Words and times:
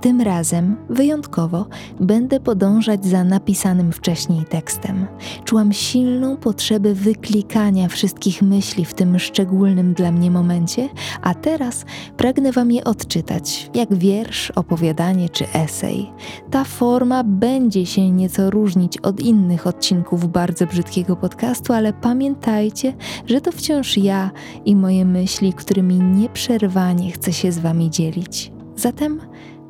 Tym 0.00 0.20
razem, 0.20 0.76
wyjątkowo, 0.90 1.66
będę 2.00 2.40
podążać 2.40 3.06
za 3.06 3.24
napisanym 3.24 3.92
wcześniej 3.92 4.44
tekstem. 4.44 5.06
Czułam 5.44 5.72
silną 5.72 6.36
potrzebę 6.36 6.94
wyklikania 6.94 7.88
wszystkich 7.88 8.42
myśli 8.42 8.84
w 8.84 8.94
tym 8.94 9.18
szczególnym 9.18 9.94
dla 9.94 10.12
mnie 10.12 10.30
momencie, 10.30 10.88
a 11.22 11.34
teraz 11.34 11.84
pragnę 12.16 12.52
Wam 12.52 12.72
je 12.72 12.84
odczytać, 12.84 13.70
jak 13.74 13.94
wiersz, 13.94 14.50
opowiadanie 14.50 15.28
czy 15.28 15.44
esej. 15.52 16.10
Ta 16.50 16.64
forma 16.64 17.24
będzie 17.24 17.86
się 17.86 18.10
nieco 18.10 18.50
różnić 18.50 18.98
od 18.98 19.20
innych 19.20 19.66
odcinków 19.66 20.32
bardzo 20.32 20.66
brzydkiego 20.66 21.16
podcastu, 21.16 21.72
ale 21.72 21.92
pamiętajcie, 21.92 22.94
że 23.26 23.40
to 23.40 23.52
wciąż 23.52 23.96
ja 23.96 24.30
i 24.64 24.76
moje 24.76 25.04
myśli, 25.04 25.52
którymi 25.52 25.98
nieprzerwanie 25.98 27.12
chcę 27.12 27.32
się 27.32 27.52
z 27.52 27.58
Wami 27.58 27.90
dzielić. 27.90 28.52
Zatem 28.76 29.20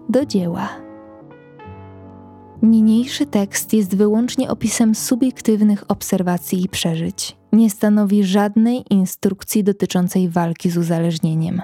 do 0.09 0.27
dzieła. 0.27 0.68
Niniejszy 2.62 3.26
tekst 3.26 3.72
jest 3.72 3.96
wyłącznie 3.96 4.50
opisem 4.50 4.94
subiektywnych 4.94 5.90
obserwacji 5.90 6.64
i 6.64 6.68
przeżyć. 6.68 7.36
Nie 7.53 7.71
stanowi 7.71 8.25
żadnej 8.25 8.85
instrukcji 8.90 9.64
dotyczącej 9.64 10.29
walki 10.29 10.71
z 10.71 10.76
uzależnieniem. 10.76 11.63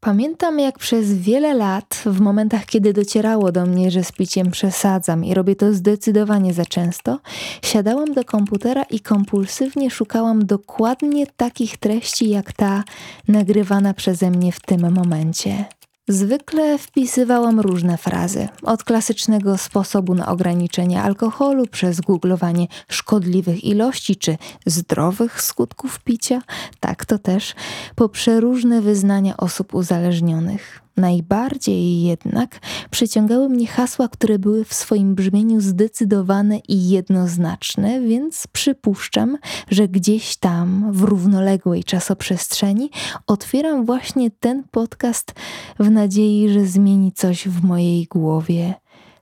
Pamiętam, 0.00 0.58
jak 0.58 0.78
przez 0.78 1.14
wiele 1.14 1.54
lat, 1.54 2.02
w 2.06 2.20
momentach, 2.20 2.66
kiedy 2.66 2.92
docierało 2.92 3.52
do 3.52 3.66
mnie, 3.66 3.90
że 3.90 4.04
z 4.04 4.12
piciem 4.12 4.50
przesadzam 4.50 5.24
i 5.24 5.34
robię 5.34 5.56
to 5.56 5.72
zdecydowanie 5.72 6.54
za 6.54 6.64
często, 6.64 7.18
siadałam 7.62 8.14
do 8.14 8.24
komputera 8.24 8.82
i 8.82 9.00
kompulsywnie 9.00 9.90
szukałam 9.90 10.46
dokładnie 10.46 11.26
takich 11.26 11.76
treści, 11.76 12.30
jak 12.30 12.52
ta 12.52 12.84
nagrywana 13.28 13.94
przeze 13.94 14.30
mnie 14.30 14.52
w 14.52 14.60
tym 14.60 14.92
momencie. 14.92 15.64
Zwykle 16.08 16.78
wpisywałam 16.78 17.60
różne 17.60 17.98
frazy, 17.98 18.48
od 18.62 18.84
klasycznego 18.84 19.58
sposobu 19.58 20.14
na 20.14 20.28
ograniczenie 20.28 21.02
alkoholu 21.02 21.66
przez 21.66 22.00
googlowanie 22.00 22.66
szkodliwych 22.88 23.64
ilości 23.64 24.16
czy 24.16 24.38
zdrowych 24.66 25.42
skutków 25.42 26.00
picia, 26.00 26.42
tak 26.80 27.04
to 27.04 27.18
też, 27.18 27.54
po 27.94 28.08
przeróżne 28.08 28.80
wyznania 28.80 29.36
osób 29.36 29.74
uzależnionych. 29.74 30.87
Najbardziej 30.98 32.02
jednak 32.02 32.60
przyciągały 32.90 33.48
mnie 33.48 33.66
hasła, 33.66 34.08
które 34.08 34.38
były 34.38 34.64
w 34.64 34.74
swoim 34.74 35.14
brzmieniu 35.14 35.60
zdecydowane 35.60 36.58
i 36.68 36.88
jednoznaczne, 36.88 38.00
więc 38.00 38.46
przypuszczam, 38.46 39.38
że 39.70 39.88
gdzieś 39.88 40.36
tam, 40.36 40.92
w 40.92 41.02
równoległej 41.02 41.84
czasoprzestrzeni, 41.84 42.90
otwieram 43.26 43.86
właśnie 43.86 44.30
ten 44.30 44.64
podcast 44.70 45.34
w 45.78 45.90
nadziei, 45.90 46.48
że 46.48 46.66
zmieni 46.66 47.12
coś 47.12 47.48
w 47.48 47.64
mojej 47.64 48.04
głowie. 48.04 48.74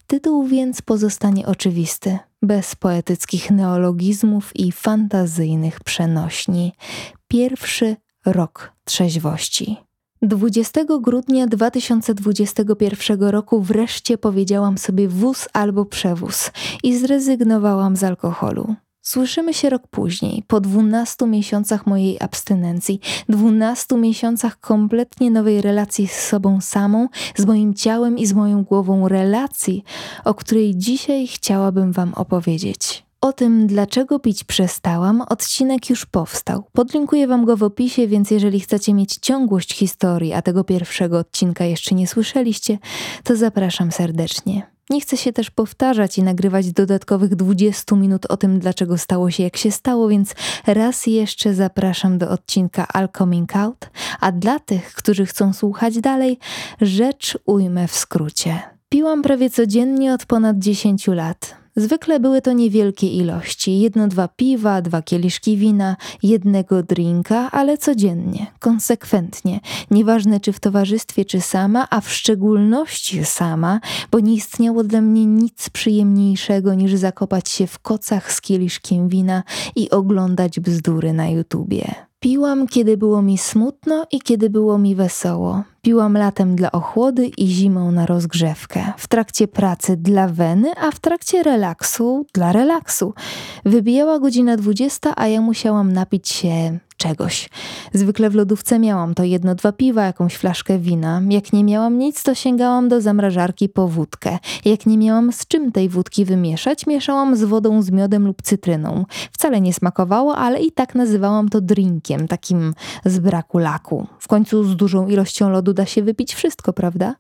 Tytuł 0.07 0.47
więc 0.47 0.83
pozostanie 0.83 1.47
oczywisty, 1.47 2.19
bez 2.43 2.75
poetyckich 2.75 3.51
neologizmów 3.51 4.57
i 4.57 4.73
fantazyjnych 4.73 5.81
przenośni. 5.81 6.73
Pierwszy 7.29 7.97
rok 8.27 8.73
trzeźwości. 8.85 9.86
20 10.27 10.85
grudnia 11.01 11.47
2021 11.47 13.23
roku 13.23 13.61
wreszcie 13.61 14.19
powiedziałam 14.19 14.79
sobie 14.79 15.09
wóz 15.09 15.49
albo 15.53 15.85
przewóz 15.85 16.51
i 16.83 16.99
zrezygnowałam 16.99 17.97
z 17.97 18.05
alkoholu. 18.05 18.75
Słyszymy 19.03 19.55
się 19.55 19.71
rok 19.71 19.83
później, 19.91 20.43
po 20.47 20.61
12 20.61 21.27
miesiącach 21.27 21.87
mojej 21.87 22.17
abstynencji, 22.21 23.01
12 23.29 23.97
miesiącach 23.97 24.61
kompletnie 24.61 25.31
nowej 25.31 25.63
relacji 25.63 26.09
z 26.09 26.21
sobą 26.21 26.61
samą, 26.61 27.09
z 27.37 27.45
moim 27.45 27.75
ciałem 27.75 28.19
i 28.19 28.27
z 28.27 28.33
moją 28.33 28.65
głową 28.65 29.09
relacji, 29.09 29.85
o 30.25 30.35
której 30.35 30.77
dzisiaj 30.77 31.27
chciałabym 31.27 31.93
Wam 31.93 32.15
opowiedzieć. 32.15 33.06
O 33.27 33.33
tym, 33.33 33.67
dlaczego 33.67 34.19
pić 34.19 34.45
przestałam, 34.45 35.21
odcinek 35.21 35.91
już 35.91 36.07
powstał. 36.07 36.65
Podlinkuję 36.73 37.27
Wam 37.27 37.45
go 37.45 37.57
w 37.57 37.63
opisie, 37.63 38.07
więc 38.09 38.31
jeżeli 38.31 38.61
chcecie 38.61 38.95
mieć 38.95 39.17
ciągłość 39.17 39.75
historii, 39.75 40.33
a 40.33 40.43
tego 40.43 40.65
pierwszego 40.65 41.19
odcinka 41.19 41.65
jeszcze 41.65 41.95
nie 41.95 42.07
słyszeliście, 42.07 42.79
to 43.25 43.37
zapraszam 43.37 43.93
serdecznie. 43.93 44.67
Nie 44.91 45.01
chcę 45.01 45.17
się 45.17 45.33
też 45.33 45.51
powtarzać 45.51 46.19
i 46.19 46.23
nagrywać 46.23 46.73
dodatkowych 46.73 47.37
20 47.37 47.97
minut 47.97 48.27
o 48.27 48.37
tym, 48.37 48.59
dlaczego 48.59 48.99
stało 48.99 49.31
się 49.31 49.43
jak 49.43 49.57
się 49.57 49.71
stało, 49.71 50.09
więc 50.09 50.35
raz 50.67 51.07
jeszcze 51.07 51.55
zapraszam 51.55 52.19
do 52.19 52.31
odcinka 52.31 52.89
All 52.89 53.09
Coming 53.19 53.57
Out, 53.57 53.91
a 54.21 54.33
dla 54.33 54.59
tych, 54.59 54.95
którzy 54.95 55.27
chcą 55.27 55.53
słuchać 55.53 56.01
dalej, 56.01 56.39
rzecz 56.81 57.39
ujmę 57.47 57.89
w 57.89 57.95
skrócie. 57.95 58.61
Piłam 58.89 59.23
prawie 59.23 59.51
codziennie 59.51 60.15
od 60.15 60.27
ponad 60.27 60.59
10 60.59 61.07
lat. 61.07 61.66
Zwykle 61.77 62.21
były 62.21 62.43
to 62.43 62.53
niewielkie 62.53 63.09
ilości, 63.09 63.79
jedno 63.81 64.09
dwa 64.09 64.29
piwa, 64.29 64.83
dwa 64.83 65.03
kieliszki 65.03 65.57
wina, 65.57 65.97
jednego 66.23 66.83
drinka, 66.83 67.51
ale 67.51 67.79
codziennie, 67.79 68.47
konsekwentnie, 68.59 69.61
nieważne 69.91 70.41
czy 70.41 70.53
w 70.53 70.61
towarzystwie, 70.61 71.25
czy 71.25 71.41
sama, 71.41 71.87
a 71.91 72.01
w 72.01 72.13
szczególności 72.13 73.25
sama, 73.25 73.81
bo 74.11 74.21
nie 74.21 74.35
istniało 74.35 74.85
dla 74.85 75.01
mnie 75.01 75.27
nic 75.27 75.71
przyjemniejszego 75.71 76.75
niż 76.75 76.95
zakopać 76.95 77.49
się 77.49 77.67
w 77.67 77.79
kocach 77.79 78.33
z 78.33 78.41
kieliszkiem 78.41 79.09
wina 79.09 79.43
i 79.77 79.91
oglądać 79.91 80.61
bzdury 80.61 81.13
na 81.13 81.29
YouTubie. 81.29 81.95
Piłam, 82.21 82.67
kiedy 82.67 82.97
było 82.97 83.23
mi 83.23 83.39
smutno 83.39 84.07
i 84.13 84.21
kiedy 84.21 84.51
było 84.51 84.79
mi 84.79 84.95
wesoło. 84.95 85.63
Piłam 85.87 86.17
latem 86.17 86.57
dla 86.57 86.73
ochłody 86.73 87.27
i 87.27 87.47
zimą 87.47 87.93
na 87.93 88.07
rozgrzewkę. 88.07 88.93
W 88.97 89.09
trakcie 89.09 89.49
pracy 89.49 89.97
dla 89.97 90.29
weny, 90.29 90.73
a 90.81 90.91
w 90.91 91.01
trakcie 91.01 91.43
relaksu 91.43 92.27
dla 92.35 92.53
relaksu. 92.53 93.15
Wybijała 93.65 94.19
godzina 94.19 94.57
dwudziesta, 94.57 95.13
a 95.17 95.27
ja 95.27 95.41
musiałam 95.41 95.93
napić 95.93 96.29
się 96.29 96.79
czegoś. 96.97 97.49
Zwykle 97.93 98.31
w 98.31 98.35
lodówce 98.35 98.79
miałam 98.79 99.15
to 99.15 99.25
jedno, 99.25 99.55
dwa 99.55 99.73
piwa, 99.73 100.05
jakąś 100.05 100.37
flaszkę 100.37 100.79
wina. 100.79 101.23
Jak 101.29 101.53
nie 101.53 101.65
miałam 101.65 101.99
nic, 101.99 102.23
to 102.23 102.35
sięgałam 102.35 102.89
do 102.89 103.01
zamrażarki 103.01 103.69
po 103.69 103.89
wódkę. 103.89 104.39
Jak 104.65 104.87
nie 104.87 104.99
miałam 104.99 105.33
z 105.33 105.47
czym 105.47 105.73
tej 105.73 105.89
wódki 105.89 106.25
wymieszać, 106.25 106.87
mieszałam 106.87 107.37
z 107.37 107.45
wodą 107.45 107.83
z 107.83 107.91
miodem 107.91 108.27
lub 108.27 108.43
cytryną. 108.43 109.05
Wcale 109.33 109.61
nie 109.61 109.75
smakowało, 109.75 110.37
ale 110.37 110.61
i 110.61 110.73
tak 110.73 110.95
nazywałam 110.95 111.49
to 111.49 111.61
drinkiem, 111.61 112.29
takim 112.29 112.75
z 113.05 113.19
braku 113.19 113.59
laku. 113.59 114.07
W 114.19 114.29
końcu 114.29 114.65
z 114.65 114.77
dużą 114.77 115.09
ilością 115.09 115.51
lodu 115.51 115.73
da 115.77 115.87
się 115.87 116.03
wypić 116.03 116.35
wszystko, 116.35 116.73
prawda? 116.73 117.15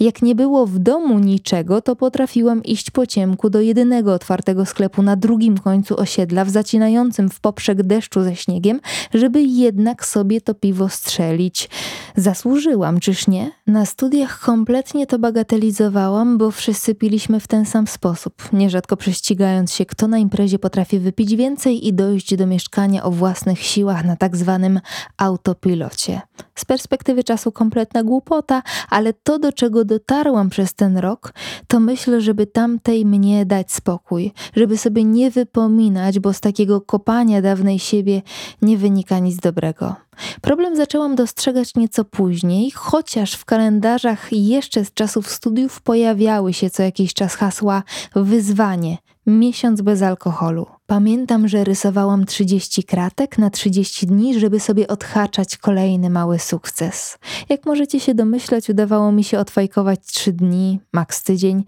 Jak 0.00 0.22
nie 0.22 0.34
było 0.34 0.66
w 0.66 0.78
domu 0.78 1.18
niczego, 1.18 1.82
to 1.82 1.96
potrafiłam 1.96 2.62
iść 2.62 2.90
po 2.90 3.06
ciemku 3.06 3.50
do 3.50 3.60
jedynego 3.60 4.14
otwartego 4.14 4.66
sklepu 4.66 5.02
na 5.02 5.16
drugim 5.16 5.58
końcu 5.58 6.00
osiedla, 6.00 6.44
w 6.44 6.50
zacinającym 6.50 7.30
w 7.30 7.40
poprzek 7.40 7.82
deszczu 7.82 8.22
ze 8.22 8.36
śniegiem, 8.36 8.80
żeby 9.14 9.42
jednak 9.42 10.06
sobie 10.06 10.40
to 10.40 10.54
piwo 10.54 10.88
strzelić. 10.88 11.68
Zasłużyłam, 12.16 13.00
czyż 13.00 13.28
nie? 13.28 13.50
Na 13.66 13.86
studiach 13.86 14.40
kompletnie 14.40 15.06
to 15.06 15.18
bagatelizowałam, 15.18 16.38
bo 16.38 16.50
wszyscy 16.50 16.94
piliśmy 16.94 17.40
w 17.40 17.48
ten 17.48 17.66
sam 17.66 17.86
sposób, 17.86 18.52
nierzadko 18.52 18.96
prześcigając 18.96 19.72
się, 19.72 19.86
kto 19.86 20.08
na 20.08 20.18
imprezie 20.18 20.58
potrafi 20.58 20.98
wypić 20.98 21.36
więcej 21.36 21.86
i 21.86 21.92
dojść 21.92 22.36
do 22.36 22.46
mieszkania 22.46 23.02
o 23.02 23.10
własnych 23.10 23.62
siłach 23.62 24.04
na 24.04 24.16
tak 24.16 24.36
zwanym 24.36 24.80
autopilocie. 25.16 26.20
Z 26.54 26.64
perspektywy 26.64 27.24
czasu 27.24 27.52
kompletna 27.52 28.02
głupota, 28.02 28.62
ale 28.90 29.12
to, 29.12 29.38
do 29.38 29.52
czego 29.52 29.84
dotarłam 29.84 30.50
przez 30.50 30.74
ten 30.74 30.98
rok, 30.98 31.32
to 31.66 31.80
myślę, 31.80 32.20
żeby 32.20 32.46
tamtej 32.46 33.06
mnie 33.06 33.46
dać 33.46 33.72
spokój, 33.72 34.32
żeby 34.56 34.78
sobie 34.78 35.04
nie 35.04 35.30
wypominać, 35.30 36.18
bo 36.18 36.32
z 36.32 36.40
takiego 36.40 36.80
kopania 36.80 37.42
dawnej 37.42 37.78
siebie 37.78 38.22
nie 38.62 38.78
wynika 38.78 39.18
nic 39.18 39.36
dobrego. 39.36 39.94
Problem 40.40 40.76
zaczęłam 40.76 41.16
dostrzegać 41.16 41.74
nieco 41.74 42.04
później, 42.04 42.70
chociaż 42.70 43.34
w 43.34 43.44
kalendarzach 43.44 44.28
jeszcze 44.32 44.84
z 44.84 44.92
czasów 44.92 45.30
studiów 45.30 45.82
pojawiały 45.82 46.52
się 46.52 46.70
co 46.70 46.82
jakiś 46.82 47.14
czas 47.14 47.34
hasła 47.34 47.82
wyzwanie, 48.14 48.98
miesiąc 49.26 49.82
bez 49.82 50.02
alkoholu. 50.02 50.66
Pamiętam, 50.86 51.48
że 51.48 51.64
rysowałam 51.64 52.26
30 52.26 52.84
kratek 52.84 53.38
na 53.38 53.50
30 53.50 54.06
dni, 54.06 54.40
żeby 54.40 54.60
sobie 54.60 54.88
odhaczać 54.88 55.56
kolejny 55.56 56.10
mały 56.10 56.38
sukces. 56.38 57.18
Jak 57.48 57.66
możecie 57.66 58.00
się 58.00 58.14
domyślać, 58.14 58.70
udawało 58.70 59.12
mi 59.12 59.24
się 59.24 59.38
odfajkować 59.38 60.00
3 60.06 60.32
dni, 60.32 60.80
maks 60.92 61.22
tydzień, 61.22 61.64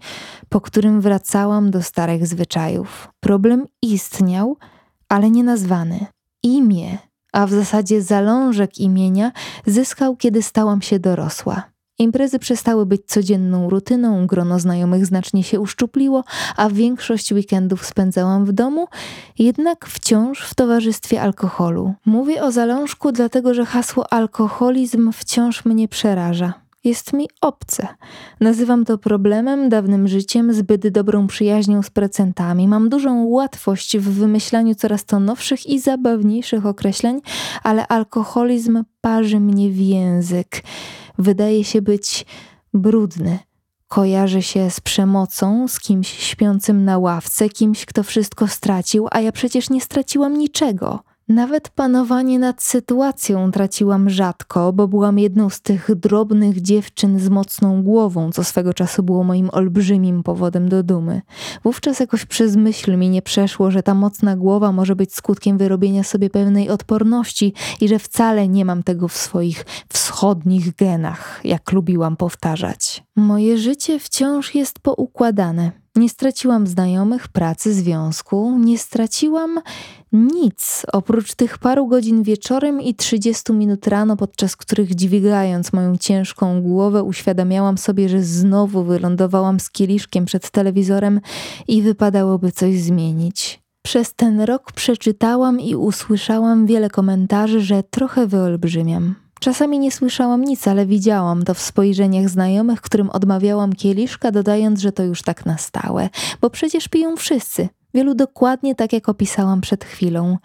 po 0.49 0.61
którym 0.61 1.01
wracałam 1.01 1.71
do 1.71 1.83
starych 1.83 2.27
zwyczajów. 2.27 3.09
Problem 3.19 3.65
istniał, 3.81 4.57
ale 5.09 5.29
nie 5.29 5.43
nazwany. 5.43 6.05
Imię 6.43 6.97
a 7.37 7.47
w 7.47 7.51
zasadzie 7.51 8.01
zalążek 8.01 8.77
imienia 8.77 9.31
zyskał, 9.65 10.15
kiedy 10.15 10.43
stałam 10.43 10.81
się 10.81 10.99
dorosła. 10.99 11.63
Imprezy 11.99 12.39
przestały 12.39 12.85
być 12.85 13.01
codzienną 13.05 13.69
rutyną, 13.69 14.27
grono 14.27 14.59
znajomych 14.59 15.05
znacznie 15.05 15.43
się 15.43 15.59
uszczupliło, 15.59 16.23
a 16.57 16.69
większość 16.69 17.33
weekendów 17.33 17.85
spędzałam 17.85 18.45
w 18.45 18.51
domu, 18.51 18.87
jednak 19.39 19.85
wciąż 19.85 20.41
w 20.41 20.55
towarzystwie 20.55 21.21
alkoholu. 21.21 21.93
Mówię 22.05 22.43
o 22.43 22.51
zalążku, 22.51 23.11
dlatego 23.11 23.53
że 23.53 23.65
hasło 23.65 24.13
alkoholizm 24.13 25.11
wciąż 25.11 25.65
mnie 25.65 25.87
przeraża. 25.87 26.53
jest 26.83 27.13
mi 27.13 27.27
obce. 27.41 27.87
Nazywam 28.39 28.85
to 28.85 28.97
problemem, 28.97 29.69
dawnym 29.69 30.07
życiem, 30.07 30.53
zbyt 30.53 30.87
dobrą 30.87 31.27
przyjaźnią 31.27 31.83
z 31.83 31.89
procentami. 31.89 32.67
Mam 32.67 32.89
dużą 32.89 33.23
łatwość 33.23 33.97
w 33.97 34.09
wymyślaniu 34.09 34.75
coraz 34.75 35.05
to 35.05 35.19
nowszych 35.19 35.65
i 35.65 35.79
zabawniejszych 35.79 36.65
określeń, 36.65 37.21
ale 37.63 37.87
alkoholizm 37.87 38.83
parzy 39.01 39.39
mnie 39.39 39.69
w 39.69 39.77
język. 39.77 40.63
Wydaje 41.17 41.63
się 41.63 41.81
być 41.81 42.25
brudny. 42.73 43.39
Kojarzy 43.87 44.41
się 44.41 44.71
z 44.71 44.79
przemocą, 44.79 45.67
z 45.67 45.79
kimś 45.79 46.07
śpiącym 46.07 46.85
na 46.85 46.97
ławce, 46.97 47.49
kimś, 47.49 47.85
kto 47.85 48.03
wszystko 48.03 48.47
stracił, 48.47 49.07
a 49.11 49.21
ja 49.21 49.31
przecież 49.31 49.69
nie 49.69 49.81
straciłam 49.81 50.37
niczego. 50.37 50.99
Nawet 51.29 51.69
panowanie 51.69 52.39
nad 52.39 52.63
sytuacją 52.63 53.51
traciłam 53.51 54.09
rzadko, 54.09 54.73
bo 54.73 54.87
byłam 54.87 55.19
jedną 55.19 55.49
z 55.49 55.61
tych 55.61 55.95
drobnych 55.95 56.61
dziewczyn 56.61 57.19
z 57.19 57.29
mocną 57.29 57.83
głową, 57.83 58.31
co 58.31 58.43
swego 58.43 58.73
czasu 58.73 59.03
było 59.03 59.23
moim 59.23 59.49
olbrzymim 59.51 60.23
powodem 60.23 60.69
do 60.69 60.83
dumy. 60.83 61.21
Wówczas 61.63 61.99
jakoś 61.99 62.25
przez 62.25 62.55
myśl 62.55 62.97
mi 62.97 63.09
nie 63.09 63.21
przeszło, 63.21 63.71
że 63.71 63.83
ta 63.83 63.93
mocna 63.93 64.35
głowa 64.35 64.71
może 64.71 64.95
być 64.95 65.15
skutkiem 65.15 65.57
wyrobienia 65.57 66.03
sobie 66.03 66.29
pewnej 66.29 66.69
odporności 66.69 67.53
i 67.81 67.87
że 67.87 67.99
wcale 67.99 68.47
nie 68.47 68.65
mam 68.65 68.83
tego 68.83 69.07
w 69.07 69.17
swoich 69.17 69.65
wschodnich 69.89 70.75
genach, 70.75 71.41
jak 71.43 71.71
lubiłam 71.71 72.17
powtarzać. 72.17 73.03
Moje 73.15 73.57
życie 73.57 73.99
wciąż 73.99 74.55
jest 74.55 74.79
poukładane. 74.79 75.71
Nie 75.97 76.09
straciłam 76.09 76.67
znajomych, 76.67 77.27
pracy, 77.27 77.73
związku, 77.73 78.57
nie 78.59 78.77
straciłam 78.77 79.59
nic 80.11 80.85
oprócz 80.93 81.35
tych 81.35 81.57
paru 81.57 81.87
godzin 81.87 82.23
wieczorem 82.23 82.81
i 82.81 82.95
30 82.95 83.53
minut 83.53 83.87
rano, 83.87 84.17
podczas 84.17 84.55
których 84.55 84.95
dźwigając 84.95 85.73
moją 85.73 85.97
ciężką 85.97 86.61
głowę, 86.61 87.03
uświadamiałam 87.03 87.77
sobie, 87.77 88.09
że 88.09 88.23
znowu 88.23 88.83
wylądowałam 88.83 89.59
z 89.59 89.69
kieliszkiem 89.69 90.25
przed 90.25 90.49
telewizorem 90.49 91.21
i 91.67 91.81
wypadałoby 91.81 92.51
coś 92.51 92.81
zmienić. 92.81 93.59
Przez 93.85 94.13
ten 94.13 94.41
rok 94.41 94.71
przeczytałam 94.71 95.59
i 95.59 95.75
usłyszałam 95.75 96.65
wiele 96.65 96.89
komentarzy, 96.89 97.61
że 97.61 97.83
trochę 97.83 98.27
wyolbrzymiam. 98.27 99.26
Czasami 99.39 99.79
nie 99.79 99.91
słyszałam 99.91 100.43
nic, 100.43 100.67
ale 100.67 100.85
widziałam 100.85 101.43
to 101.43 101.53
w 101.53 101.59
spojrzeniach 101.59 102.29
znajomych, 102.29 102.81
którym 102.81 103.09
odmawiałam 103.09 103.73
kieliszka, 103.73 104.31
dodając, 104.31 104.79
że 104.79 104.91
to 104.91 105.03
już 105.03 105.21
tak 105.21 105.45
na 105.45 105.57
stałe, 105.57 106.09
bo 106.41 106.49
przecież 106.49 106.87
piją 106.87 107.15
wszyscy. 107.15 107.69
Wielu 107.93 108.15
dokładnie 108.15 108.75
tak, 108.75 108.93
jak 108.93 109.09
opisałam 109.09 109.61
przed 109.61 109.85
chwilą. 109.85 110.37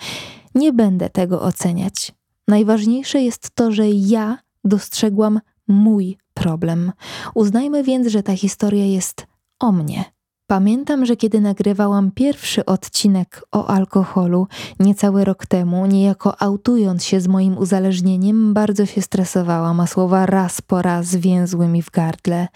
Nie 0.54 0.72
będę 0.72 1.10
tego 1.10 1.42
oceniać. 1.42 2.12
Najważniejsze 2.48 3.22
jest 3.22 3.50
to, 3.54 3.72
że 3.72 3.88
ja 3.88 4.38
dostrzegłam 4.64 5.40
mój 5.68 6.18
problem. 6.34 6.92
Uznajmy 7.34 7.82
więc, 7.82 8.06
że 8.06 8.22
ta 8.22 8.36
historia 8.36 8.84
jest 8.84 9.26
o 9.60 9.72
mnie. 9.72 10.11
Pamiętam, 10.52 11.06
że 11.06 11.16
kiedy 11.16 11.40
nagrywałam 11.40 12.10
pierwszy 12.10 12.64
odcinek 12.64 13.42
o 13.52 13.66
alkoholu 13.66 14.46
niecały 14.80 15.24
rok 15.24 15.46
temu, 15.46 15.86
niejako 15.86 16.42
autując 16.42 17.04
się 17.04 17.20
z 17.20 17.28
moim 17.28 17.58
uzależnieniem, 17.58 18.54
bardzo 18.54 18.86
się 18.86 19.02
stresowałam, 19.02 19.80
a 19.80 19.86
słowa 19.86 20.26
raz 20.26 20.60
po 20.60 20.82
raz 20.82 21.16
więzły 21.16 21.68
mi 21.68 21.82
w 21.82 21.90
gardle. 21.90 22.48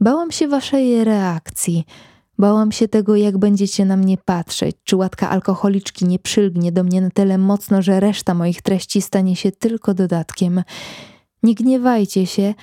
Bałam 0.00 0.30
się 0.30 0.48
waszej 0.48 1.04
reakcji. 1.04 1.84
Bałam 2.38 2.72
się 2.72 2.88
tego, 2.88 3.16
jak 3.16 3.38
będziecie 3.38 3.84
na 3.84 3.96
mnie 3.96 4.18
patrzeć, 4.24 4.76
czy 4.84 4.96
łatka 4.96 5.30
alkoholiczki 5.30 6.04
nie 6.04 6.18
przylgnie 6.18 6.72
do 6.72 6.84
mnie 6.84 7.00
na 7.00 7.10
tyle 7.10 7.38
mocno, 7.38 7.82
że 7.82 8.00
reszta 8.00 8.34
moich 8.34 8.62
treści 8.62 9.02
stanie 9.02 9.36
się 9.36 9.52
tylko 9.52 9.94
dodatkiem. 9.94 10.62
Nie 11.42 11.54
gniewajcie 11.54 12.26
się, 12.26 12.54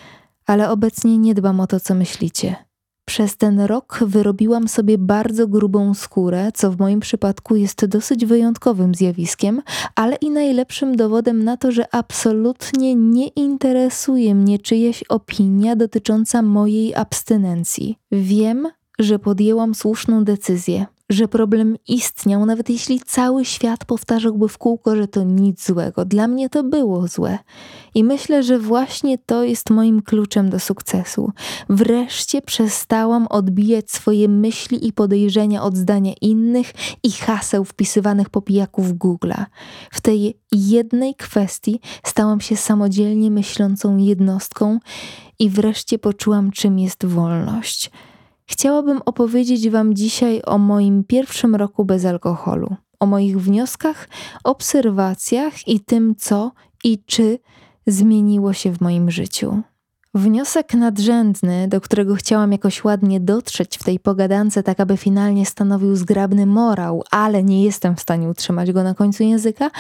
ale 0.45 0.69
obecnie 0.69 1.17
nie 1.17 1.35
dbam 1.35 1.59
o 1.59 1.67
to, 1.67 1.79
co 1.79 1.95
myślicie. 1.95 2.66
Przez 3.09 3.37
ten 3.37 3.59
rok 3.59 3.99
wyrobiłam 4.01 4.67
sobie 4.67 4.97
bardzo 4.97 5.47
grubą 5.47 5.93
skórę, 5.93 6.51
co 6.53 6.71
w 6.71 6.77
moim 6.79 6.99
przypadku 6.99 7.55
jest 7.55 7.85
dosyć 7.85 8.25
wyjątkowym 8.25 8.95
zjawiskiem, 8.95 9.61
ale 9.95 10.15
i 10.15 10.29
najlepszym 10.29 10.95
dowodem 10.95 11.43
na 11.43 11.57
to, 11.57 11.71
że 11.71 11.95
absolutnie 11.95 12.95
nie 12.95 13.27
interesuje 13.27 14.35
mnie 14.35 14.59
czyjeś 14.59 15.03
opinia 15.03 15.75
dotycząca 15.75 16.41
mojej 16.41 16.95
abstynencji. 16.95 17.97
Wiem, 18.11 18.67
że 18.99 19.19
podjęłam 19.19 19.75
słuszną 19.75 20.23
decyzję, 20.23 20.85
że 21.09 21.27
problem 21.27 21.75
istniał, 21.87 22.45
nawet 22.45 22.69
jeśli 22.69 22.99
cały 22.99 23.45
świat 23.45 23.85
powtarzałby 23.85 24.47
w 24.47 24.57
kółko, 24.57 24.95
że 24.95 25.07
to 25.07 25.23
nic 25.23 25.65
złego. 25.65 26.05
Dla 26.05 26.27
mnie 26.27 26.49
to 26.49 26.63
było 26.63 27.07
złe. 27.07 27.37
I 27.95 28.03
myślę, 28.03 28.43
że 28.43 28.59
właśnie 28.59 29.17
to 29.17 29.43
jest 29.43 29.69
moim 29.69 30.01
kluczem 30.01 30.49
do 30.49 30.59
sukcesu. 30.59 31.31
Wreszcie 31.69 32.41
przestałam 32.41 33.27
odbijać 33.27 33.91
swoje 33.91 34.29
myśli 34.29 34.87
i 34.87 34.93
podejrzenia 34.93 35.63
od 35.63 35.77
zdania 35.77 36.13
innych 36.21 36.73
i 37.03 37.11
haseł 37.11 37.65
wpisywanych 37.65 38.29
po 38.29 38.41
pijaku 38.41 38.83
w 38.83 38.93
Google. 38.93 39.31
W 39.91 40.01
tej 40.01 40.37
jednej 40.51 41.15
kwestii 41.15 41.79
stałam 42.03 42.41
się 42.41 42.57
samodzielnie 42.57 43.31
myślącą 43.31 43.97
jednostką 43.97 44.79
i 45.39 45.49
wreszcie 45.49 45.99
poczułam, 45.99 46.51
czym 46.51 46.79
jest 46.79 47.05
wolność. 47.05 47.91
Chciałabym 48.49 49.01
opowiedzieć 49.05 49.69
Wam 49.69 49.93
dzisiaj 49.93 50.41
o 50.45 50.57
moim 50.57 51.03
pierwszym 51.03 51.55
roku 51.55 51.85
bez 51.85 52.05
alkoholu, 52.05 52.75
o 52.99 53.05
moich 53.05 53.41
wnioskach, 53.41 54.09
obserwacjach 54.43 55.67
i 55.67 55.79
tym, 55.79 56.15
co 56.15 56.51
i 56.83 57.03
czy 57.05 57.39
zmieniło 57.87 58.53
się 58.53 58.73
w 58.73 58.81
moim 58.81 59.11
życiu. 59.11 59.61
Wniosek 60.13 60.73
nadrzędny, 60.73 61.67
do 61.67 61.81
którego 61.81 62.15
chciałam 62.15 62.51
jakoś 62.51 62.83
ładnie 62.83 63.19
dotrzeć 63.19 63.77
w 63.77 63.83
tej 63.83 63.99
pogadance, 63.99 64.63
tak 64.63 64.79
aby 64.79 64.97
finalnie 64.97 65.45
stanowił 65.45 65.95
zgrabny 65.95 66.45
morał, 66.45 67.03
ale 67.11 67.43
nie 67.43 67.63
jestem 67.63 67.95
w 67.95 68.01
stanie 68.01 68.29
utrzymać 68.29 68.71
go 68.71 68.83
na 68.83 68.93
końcu 68.93 69.23
języka, 69.23 69.71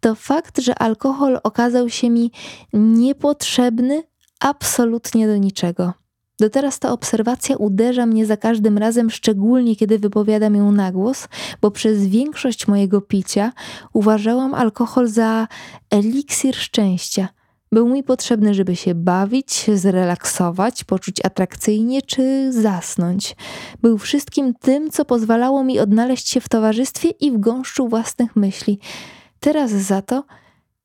to 0.00 0.14
fakt, 0.14 0.60
że 0.60 0.78
alkohol 0.78 1.38
okazał 1.42 1.88
się 1.88 2.10
mi 2.10 2.32
niepotrzebny 2.72 4.02
absolutnie 4.40 5.26
do 5.26 5.36
niczego. 5.36 5.92
Do 6.40 6.50
teraz 6.50 6.78
ta 6.78 6.92
obserwacja 6.92 7.56
uderza 7.56 8.06
mnie 8.06 8.26
za 8.26 8.36
każdym 8.36 8.78
razem, 8.78 9.10
szczególnie 9.10 9.76
kiedy 9.76 9.98
wypowiadam 9.98 10.54
ją 10.54 10.72
na 10.72 10.92
głos, 10.92 11.28
bo 11.60 11.70
przez 11.70 12.06
większość 12.06 12.68
mojego 12.68 13.00
picia 13.00 13.52
uważałam 13.92 14.54
alkohol 14.54 15.08
za 15.08 15.48
eliksir 15.90 16.56
szczęścia. 16.56 17.28
Był 17.72 17.88
mi 17.88 18.02
potrzebny, 18.02 18.54
żeby 18.54 18.76
się 18.76 18.94
bawić, 18.94 19.66
zrelaksować, 19.74 20.84
poczuć 20.84 21.24
atrakcyjnie 21.24 22.02
czy 22.02 22.52
zasnąć. 22.52 23.36
Był 23.82 23.98
wszystkim 23.98 24.54
tym, 24.54 24.90
co 24.90 25.04
pozwalało 25.04 25.64
mi 25.64 25.78
odnaleźć 25.80 26.28
się 26.28 26.40
w 26.40 26.48
towarzystwie 26.48 27.10
i 27.10 27.32
w 27.32 27.38
gąszczu 27.38 27.88
własnych 27.88 28.36
myśli. 28.36 28.78
Teraz 29.40 29.70
za 29.70 30.02
to 30.02 30.24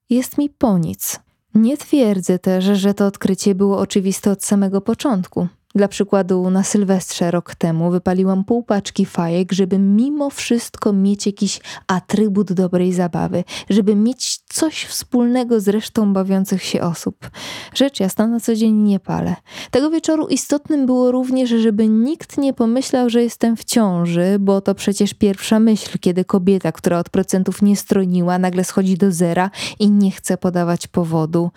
jest 0.10 0.38
mi 0.38 0.50
po 0.50 0.78
nic. 0.78 1.20
Nie 1.56 1.78
twierdzę 1.78 2.40
też, 2.40 2.66
że 2.66 2.94
to 2.94 3.06
odkrycie 3.06 3.56
było 3.56 3.80
oczywiste 3.80 4.32
od 4.32 4.44
samego 4.44 4.82
początku. 4.82 5.48
Dla 5.76 5.88
przykładu, 5.88 6.50
na 6.50 6.64
Sylwestrze 6.64 7.32
rok 7.32 7.56
temu 7.56 7.92
wypaliłam 7.92 8.44
pół 8.44 8.64
paczki 8.64 9.06
fajek, 9.06 9.52
żeby 9.52 9.80
mimo 9.80 10.30
wszystko 10.30 10.94
mieć 10.94 11.26
jakiś 11.26 11.60
atrybut 11.88 12.54
dobrej 12.54 12.94
zabawy, 12.94 13.44
żeby 13.70 13.96
mieć 13.96 14.40
coś 14.50 14.86
wspólnego 14.86 15.60
z 15.60 15.68
resztą 15.68 16.14
bawiących 16.14 16.64
się 16.64 16.82
osób. 16.82 17.30
Rzecz 17.74 18.00
jasna, 18.00 18.28
na 18.28 18.40
co 18.40 18.56
dzień 18.56 18.76
nie 18.76 19.00
palę. 19.00 19.36
Tego 19.72 19.90
wieczoru 19.90 20.28
istotnym 20.28 20.86
było 20.86 21.12
również, 21.12 21.50
żeby 21.50 21.88
nikt 21.88 22.38
nie 22.38 22.54
pomyślał, 22.54 23.10
że 23.10 23.24
jestem 23.24 23.58
w 23.58 23.64
ciąży, 23.64 24.38
bo 24.40 24.62
to 24.62 24.76
przecież 24.76 25.14
pierwsza 25.14 25.60
myśl, 25.60 26.00
kiedy 26.00 26.26
kobieta, 26.26 26.72
która 26.72 27.00
od 27.00 27.10
procentów 27.10 27.62
nie 27.62 27.76
stroniła, 27.76 28.40
nagle 28.40 28.64
schodzi 28.64 28.98
do 28.98 29.12
zera 29.12 29.50
i 29.80 29.90
nie 29.90 30.12
chce 30.12 30.38
podawać 30.38 30.88
powodu. 30.88 31.52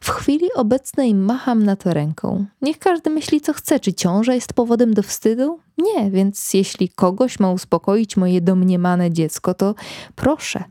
W 0.00 0.10
chwili 0.10 0.52
obecnej 0.54 1.14
macham 1.14 1.62
na 1.62 1.76
to 1.76 1.94
ręką. 1.94 2.46
Niech 2.62 2.78
każdy 2.78 3.10
myśli, 3.10 3.40
co 3.40 3.52
chce. 3.52 3.59
Czy 3.80 3.94
ciąża 3.94 4.34
jest 4.34 4.52
powodem 4.52 4.94
do 4.94 5.02
wstydu? 5.02 5.60
Nie, 5.78 6.10
więc 6.10 6.54
jeśli 6.54 6.88
kogoś 6.88 7.40
ma 7.40 7.50
uspokoić 7.50 8.16
moje 8.16 8.40
domniemane 8.40 9.10
dziecko, 9.10 9.54
to 9.54 9.74
proszę, 10.14 10.64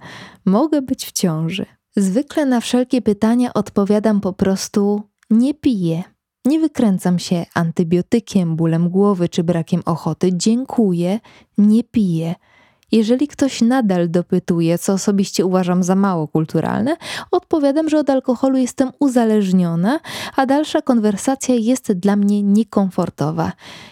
mogę 0.46 0.81
być 0.81 1.05
w 1.05 1.12
ciąży. 1.12 1.65
Zwykle 1.96 2.46
na 2.46 2.62
wszelkie 2.62 3.01
pytania 3.01 3.53
odpowiadam 3.53 4.22
po 4.22 4.34
prostu 4.34 5.01
nie 5.29 5.53
piję. 5.53 6.03
Nie 6.46 6.60
wykręcam 6.60 7.19
się 7.19 7.46
antybiotykiem, 7.53 8.55
bólem 8.55 8.89
głowy 8.89 9.29
czy 9.29 9.43
brakiem 9.43 9.81
ochoty. 9.86 10.29
Dziękuję, 10.34 11.19
nie 11.58 11.84
piję. 11.84 12.36
Jeżeli 12.91 13.27
ktoś 13.27 13.62
nadal 13.62 14.10
dopytuje, 14.10 14.77
co 14.77 14.93
osobiście 14.93 15.46
uważam 15.46 15.84
za 15.84 15.96
mało 15.96 16.27
kulturalne, 16.27 16.98
odpowiadam, 17.31 17.89
że 17.89 18.00
od 18.00 18.10
alkoholu 18.10 18.58
jestem 18.58 18.91
uzależniona, 19.00 20.00
a 20.36 20.46
dalsza 20.46 20.81
konwersacja 20.81 21.55
jest 21.55 21.91
dla 21.93 22.15
mnie 22.15 22.43
niekomfortowa. 22.43 23.51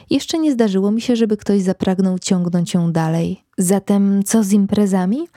Jeszcze 0.09 0.39
nie 0.39 0.51
zdarzyło 0.51 0.91
mi 0.91 1.01
się, 1.01 1.15
żeby 1.15 1.37
ktoś 1.37 1.61
zapragnął 1.61 2.19
ciągnąć 2.19 2.73
ją 2.73 2.91
dalej. 2.91 3.46
Zatem 3.59 4.23
co 4.23 4.43
z 4.43 4.51
imprezami? 4.51 5.27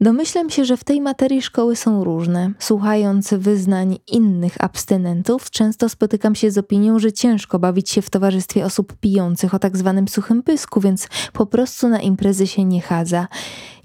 Domyślam 0.00 0.50
się, 0.50 0.64
że 0.64 0.76
w 0.76 0.84
tej 0.84 1.00
materii 1.00 1.42
szkoły 1.42 1.76
są 1.76 2.04
różne. 2.04 2.52
Słuchając 2.58 3.34
wyznań 3.34 3.98
innych 4.06 4.54
abstynentów, 4.58 5.50
często 5.50 5.88
spotykam 5.88 6.34
się 6.34 6.50
z 6.50 6.58
opinią, 6.58 6.98
że 6.98 7.12
ciężko 7.12 7.58
bawić 7.58 7.90
się 7.90 8.02
w 8.02 8.10
towarzystwie 8.10 8.64
osób 8.64 8.92
pijących 9.00 9.54
o 9.54 9.58
tak 9.58 9.76
zwanym 9.76 10.08
suchym 10.08 10.42
pysku, 10.42 10.80
więc 10.80 11.08
po 11.32 11.46
prostu 11.46 11.88
na 11.88 12.00
imprezy 12.00 12.46
się 12.46 12.64
nie 12.64 12.80
chadza. 12.80 13.28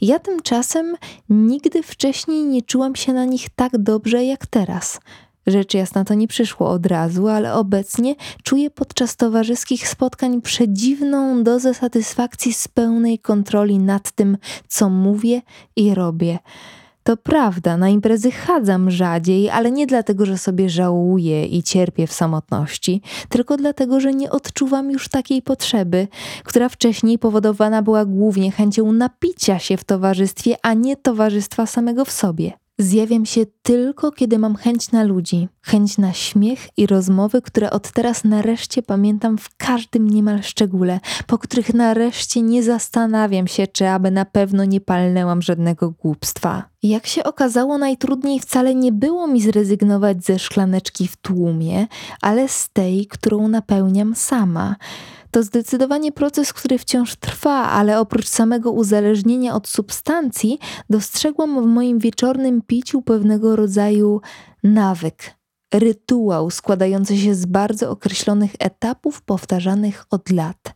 Ja 0.02 0.20
tymczasem 0.20 0.96
nigdy 1.30 1.84
wcześniej 1.84 2.44
nie 2.44 2.62
czułam 2.62 2.96
się 2.96 3.14
na 3.14 3.25
nich 3.25 3.50
tak 3.56 3.78
dobrze 3.78 4.24
jak 4.24 4.48
teraz. 4.48 5.00
Rzecz 5.48 5.74
jasna 5.74 6.06
to 6.06 6.14
nie 6.14 6.28
przyszło 6.28 6.70
od 6.70 6.86
razu, 6.86 7.28
ale 7.28 7.54
obecnie 7.54 8.16
czuję 8.44 8.70
podczas 8.70 9.16
towarzyskich 9.16 9.88
spotkań 9.88 10.42
przedziwną 10.42 11.44
dozę 11.44 11.74
satysfakcji 11.74 12.54
z 12.54 12.68
pełnej 12.68 13.20
kontroli 13.20 13.80
nad 13.80 14.12
tym, 14.12 14.38
co 14.68 14.90
mówię 14.90 15.42
i 15.75 15.94
robię. 15.94 16.40
To 17.04 17.18
prawda, 17.18 17.78
na 17.78 17.90
imprezy 17.90 18.32
chadzam 18.32 18.92
rzadziej, 18.92 19.50
ale 19.50 19.72
nie 19.72 19.88
dlatego, 19.88 20.25
że 20.25 20.38
sobie 20.38 20.70
żałuję 20.70 21.46
i 21.46 21.64
cierpię 21.64 22.08
w 22.08 22.14
samotności, 22.14 23.02
tylko 23.30 23.58
dlatego, 23.58 24.00
że 24.00 24.14
nie 24.14 24.32
odczuwam 24.32 24.92
już 24.92 25.10
takiej 25.10 25.42
potrzeby, 25.42 26.08
która 26.44 26.70
wcześniej 26.70 27.20
powodowana 27.20 27.82
była 27.82 28.06
głównie 28.06 28.52
chęcią 28.52 28.92
napicia 28.92 29.60
się 29.60 29.78
w 29.78 29.84
towarzystwie, 29.84 30.56
a 30.62 30.74
nie 30.74 30.98
towarzystwa 30.98 31.66
samego 31.66 32.06
w 32.06 32.12
sobie. 32.12 32.65
Zjawiam 32.79 33.25
się 33.25 33.46
tylko, 33.62 34.12
kiedy 34.12 34.39
mam 34.39 34.55
chęć 34.55 34.91
na 34.91 35.03
ludzi, 35.03 35.48
chęć 35.62 35.98
na 35.98 36.13
śmiech 36.13 36.67
i 36.77 36.88
rozmowy, 36.88 37.41
które 37.41 37.70
od 37.72 37.91
teraz 37.91 38.24
nareszcie 38.24 38.84
pamiętam 38.84 39.38
w 39.38 39.55
każdym 39.58 40.10
niemal 40.10 40.44
szczególe, 40.44 41.00
po 41.27 41.38
których 41.38 41.74
nareszcie 41.74 42.41
nie 42.41 42.63
zastanawiam 42.63 43.48
się, 43.48 43.67
czy 43.67 43.88
aby 43.88 44.12
na 44.12 44.25
pewno 44.25 44.65
nie 44.65 44.82
palnęłam 44.82 45.41
żadnego 45.41 45.91
głupstwa. 45.91 46.70
Jak 46.84 47.08
się 47.08 47.24
okazało, 47.24 47.77
najtrudniej 47.77 48.39
wcale 48.39 48.75
nie 48.75 48.91
było 48.91 49.27
mi 49.27 49.41
zrezygnować 49.41 50.25
ze 50.25 50.39
szklaneczki 50.39 51.08
w 51.08 51.17
tłumie, 51.17 51.88
ale 52.22 52.48
z 52.48 52.70
tej, 52.74 53.08
którą 53.08 53.48
napełniam 53.48 54.15
sama. 54.15 54.75
To 55.36 55.44
zdecydowanie 55.44 56.12
proces, 56.12 56.54
który 56.54 56.77
wciąż 56.77 57.15
trwa, 57.15 57.70
ale 57.70 58.00
oprócz 58.00 58.27
samego 58.27 58.72
uzależnienia 58.72 59.56
od 59.56 59.68
substancji, 59.68 60.60
dostrzegłam 60.89 61.63
w 61.63 61.65
moim 61.65 62.00
wieczornym 62.00 62.62
piciu 62.62 63.01
pewnego 63.01 63.56
rodzaju 63.56 64.22
nawyk, 64.63 65.36
rytuał 65.74 66.51
składający 66.51 67.18
się 67.18 67.36
z 67.36 67.46
bardzo 67.46 67.89
określonych 67.89 68.51
etapów 68.60 69.22
powtarzanych 69.22 70.06
od 70.10 70.30
lat. 70.30 70.74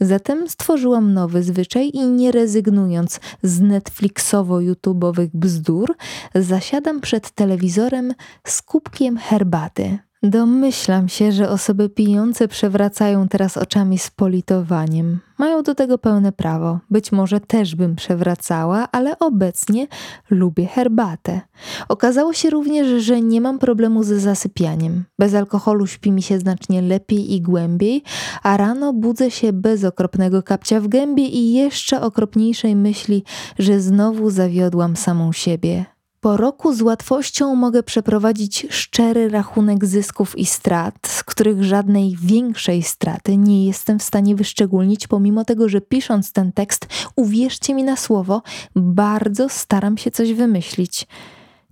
Zatem 0.00 0.48
stworzyłam 0.48 1.14
nowy 1.14 1.42
zwyczaj 1.42 1.90
i 1.94 2.06
nie 2.06 2.32
rezygnując 2.32 3.20
z 3.42 3.60
Netflixowo-YouTubeowych 3.60 5.28
bzdur, 5.34 5.96
zasiadam 6.34 7.00
przed 7.00 7.30
telewizorem 7.30 8.14
z 8.46 8.62
kubkiem 8.62 9.16
herbaty. 9.16 9.98
Domyślam 10.22 11.08
się, 11.08 11.32
że 11.32 11.50
osoby 11.50 11.88
pijące 11.88 12.48
przewracają 12.48 13.28
teraz 13.28 13.56
oczami 13.56 13.98
z 13.98 14.10
politowaniem. 14.10 15.20
Mają 15.38 15.62
do 15.62 15.74
tego 15.74 15.98
pełne 15.98 16.32
prawo. 16.32 16.78
Być 16.90 17.12
może 17.12 17.40
też 17.40 17.76
bym 17.76 17.96
przewracała, 17.96 18.88
ale 18.92 19.18
obecnie 19.18 19.86
lubię 20.30 20.66
herbatę. 20.66 21.40
Okazało 21.88 22.32
się 22.32 22.50
również, 22.50 23.02
że 23.04 23.20
nie 23.20 23.40
mam 23.40 23.58
problemu 23.58 24.02
ze 24.02 24.20
zasypianiem. 24.20 25.04
Bez 25.18 25.34
alkoholu 25.34 25.86
śpi 25.86 26.12
mi 26.12 26.22
się 26.22 26.38
znacznie 26.38 26.82
lepiej 26.82 27.34
i 27.34 27.42
głębiej, 27.42 28.02
a 28.42 28.56
rano 28.56 28.92
budzę 28.92 29.30
się 29.30 29.52
bez 29.52 29.84
okropnego 29.84 30.42
kapcia 30.42 30.80
w 30.80 30.88
gębie 30.88 31.26
i 31.26 31.52
jeszcze 31.52 32.00
okropniejszej 32.00 32.76
myśli, 32.76 33.24
że 33.58 33.80
znowu 33.80 34.30
zawiodłam 34.30 34.96
samą 34.96 35.32
siebie. 35.32 35.97
Po 36.20 36.36
roku 36.36 36.74
z 36.74 36.82
łatwością 36.82 37.54
mogę 37.54 37.82
przeprowadzić 37.82 38.66
szczery 38.70 39.28
rachunek 39.28 39.84
zysków 39.84 40.38
i 40.38 40.46
strat, 40.46 40.94
z 41.06 41.24
których 41.24 41.64
żadnej 41.64 42.16
większej 42.22 42.82
straty 42.82 43.36
nie 43.36 43.66
jestem 43.66 43.98
w 43.98 44.02
stanie 44.02 44.36
wyszczególnić, 44.36 45.06
pomimo 45.06 45.44
tego, 45.44 45.68
że 45.68 45.80
pisząc 45.80 46.32
ten 46.32 46.52
tekst, 46.52 46.86
uwierzcie 47.16 47.74
mi 47.74 47.84
na 47.84 47.96
słowo, 47.96 48.42
bardzo 48.76 49.48
staram 49.48 49.98
się 49.98 50.10
coś 50.10 50.32
wymyślić. 50.32 51.06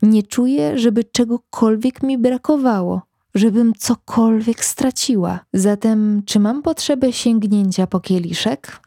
Nie 0.02 0.22
czuję, 0.22 0.78
żeby 0.78 1.04
czegokolwiek 1.04 2.02
mi 2.02 2.18
brakowało, 2.18 3.02
żebym 3.34 3.72
cokolwiek 3.78 4.64
straciła. 4.64 5.40
Zatem, 5.52 6.22
czy 6.26 6.38
mam 6.38 6.62
potrzebę 6.62 7.12
sięgnięcia 7.12 7.86
po 7.86 8.00
kieliszek? 8.00 8.80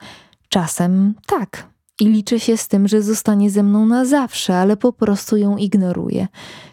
Czasem 0.50 1.14
tak 1.28 1.70
i 2.00 2.06
liczę 2.06 2.40
się 2.40 2.58
z 2.58 2.68
tym, 2.68 2.88
że 2.88 3.02
zostanie 3.02 3.50
ze 3.50 3.64
mną 3.64 3.86
na 3.86 4.06
zawsze, 4.06 4.58
ale 4.58 4.78
po 4.78 4.94
prostu 4.94 5.38
ją 5.38 5.58
ignoruję. 5.58 6.28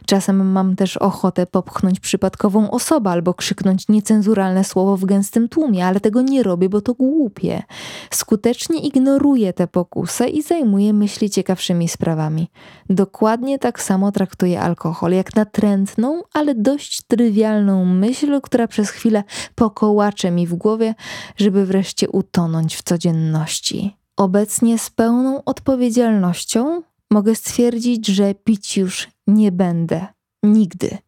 Czasem 0.07 0.53
mam 0.53 0.77
też 0.77 0.97
ochotę 0.97 1.47
popchnąć 1.47 2.01
przypadkową 2.01 2.71
osobę 2.71 3.11
albo 3.11 3.35
krzyknąć 3.35 3.89
niecenzuralne 3.89 4.65
słowo 4.65 4.97
w 4.97 5.05
gęstym 5.05 5.49
tłumie, 5.49 5.87
ale 5.87 6.01
tego 6.01 6.23
nie 6.23 6.43
robię, 6.43 6.69
bo 6.69 6.81
to 6.81 6.95
głupie. 6.95 7.63
Skutecznie 8.11 8.79
ignoruję 8.79 9.53
tę 9.53 9.67
pokusę 9.67 10.29
i 10.29 10.43
zajmuję 10.43 10.93
myśli 10.93 11.31
ciekawszymi 11.31 11.89
sprawami. 11.89 12.51
Dokładnie 12.91 13.59
tak 13.59 13.83
samo 13.83 14.13
traktuję 14.13 14.61
alkohol, 14.61 15.13
jak 15.13 15.37
natrętną, 15.37 16.23
ale 16.33 16.55
dość 16.55 17.03
trywialną 17.03 17.85
myśl, 17.85 18.41
która 18.41 18.69
przez 18.69 18.91
chwilę 18.91 19.25
pokołacze 19.55 20.31
mi 20.31 20.47
w 20.47 20.55
głowie, 20.55 20.95
żeby 21.37 21.67
wreszcie 21.67 22.09
utonąć 22.09 22.77
w 22.77 22.83
codzienności. 22.83 24.06
Obecnie 24.17 24.79
z 24.79 24.91
pełną 24.91 25.45
odpowiedzialnością 25.45 26.83
mogę 27.11 27.35
stwierdzić, 27.35 28.07
że 28.07 28.35
pić 28.35 28.77
już 28.77 29.09
nie 29.27 29.53
będę. 29.53 30.07
Nigdy. 30.43 30.99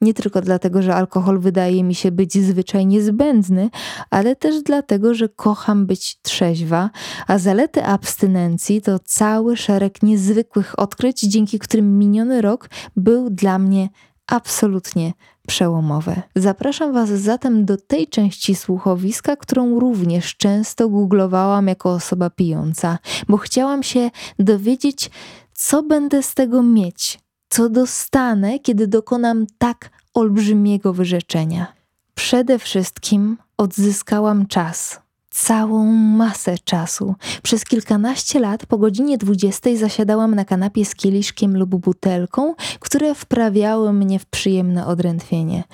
Nie 0.00 0.14
tylko 0.14 0.40
dlatego, 0.40 0.82
że 0.82 0.94
alkohol 0.94 1.38
wydaje 1.38 1.84
mi 1.84 1.94
się 1.94 2.10
być 2.10 2.32
zwyczajnie 2.44 3.02
zbędny, 3.02 3.70
ale 4.10 4.36
też 4.36 4.62
dlatego, 4.62 5.14
że 5.14 5.28
kocham 5.28 5.86
być 5.86 6.20
trzeźwa, 6.22 6.90
a 7.26 7.38
zalety 7.38 7.84
abstynencji 7.84 8.82
to 8.82 8.98
cały 8.98 9.56
szereg 9.56 10.02
niezwykłych 10.02 10.78
odkryć, 10.78 11.20
dzięki 11.20 11.58
którym 11.58 11.98
miniony 11.98 12.42
rok 12.42 12.70
był 12.96 13.30
dla 13.30 13.58
mnie 13.58 13.88
absolutnie 14.30 15.12
przełomowe. 15.46 16.22
Zapraszam 16.36 16.92
Was 16.92 17.08
zatem 17.08 17.64
do 17.64 17.76
tej 17.76 18.06
części 18.06 18.54
słuchowiska, 18.54 19.36
którą 19.36 19.80
również 19.80 20.36
często 20.36 20.88
googlowałam 20.88 21.66
jako 21.66 21.92
osoba 21.92 22.30
pijąca, 22.30 22.98
bo 23.28 23.36
chciałam 23.36 23.82
się 23.82 24.10
dowiedzieć, 24.38 25.10
co 25.52 25.82
będę 25.82 26.22
z 26.22 26.34
tego 26.34 26.62
mieć, 26.62 27.20
co 27.48 27.68
dostanę, 27.68 28.58
kiedy 28.58 28.86
dokonam 28.86 29.46
tak 29.58 29.90
olbrzymiego 30.14 30.92
wyrzeczenia. 30.92 31.72
Przede 32.14 32.58
wszystkim 32.58 33.36
odzyskałam 33.56 34.46
czas 34.46 35.00
całą 35.30 35.84
masę 35.92 36.58
czasu. 36.64 37.14
Przez 37.42 37.64
kilkanaście 37.64 38.40
lat 38.40 38.66
po 38.66 38.78
godzinie 38.78 39.18
dwudziestej 39.18 39.76
zasiadałam 39.76 40.34
na 40.34 40.44
kanapie 40.44 40.84
z 40.84 40.94
kieliszkiem 40.94 41.56
lub 41.56 41.70
butelką, 41.76 42.54
które 42.80 43.14
wprawiały 43.14 43.92
mnie 43.92 44.18
w 44.18 44.26
przyjemne 44.26 44.86
odrętwienie. 44.86 45.64